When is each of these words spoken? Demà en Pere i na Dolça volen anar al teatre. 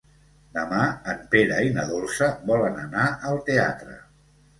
Demà 0.57 0.77
en 1.11 1.19
Pere 1.35 1.59
i 1.67 1.73
na 1.75 1.85
Dolça 1.89 2.29
volen 2.53 2.79
anar 2.85 3.05
al 3.33 3.39
teatre. 3.51 3.99